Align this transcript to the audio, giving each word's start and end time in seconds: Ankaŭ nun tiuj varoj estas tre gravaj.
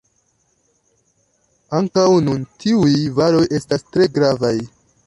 Ankaŭ 1.81 2.07
nun 2.29 2.49
tiuj 2.65 2.91
varoj 3.21 3.47
estas 3.61 3.87
tre 3.93 4.15
gravaj. 4.19 4.57